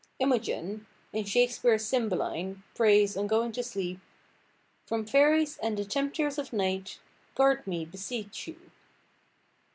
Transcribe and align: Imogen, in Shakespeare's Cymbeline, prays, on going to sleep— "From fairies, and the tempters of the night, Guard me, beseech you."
Imogen, 0.17 0.87
in 1.13 1.25
Shakespeare's 1.25 1.85
Cymbeline, 1.85 2.63
prays, 2.73 3.15
on 3.15 3.27
going 3.27 3.51
to 3.51 3.61
sleep— 3.61 3.99
"From 4.87 5.05
fairies, 5.05 5.59
and 5.59 5.77
the 5.77 5.85
tempters 5.85 6.39
of 6.39 6.49
the 6.49 6.57
night, 6.57 6.99
Guard 7.35 7.67
me, 7.67 7.85
beseech 7.85 8.47
you." 8.47 8.71